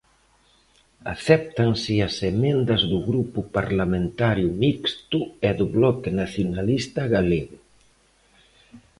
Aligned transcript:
Acéptanse 1.13 1.93
as 2.07 2.15
emendas 2.31 2.81
do 2.91 2.99
Grupo 3.09 3.39
Parlamentario 3.57 4.49
Mixto 4.63 5.19
e 5.47 5.49
do 5.59 5.65
Bloque 5.75 6.09
Nacionalista 6.21 7.01
Galego. 7.15 7.57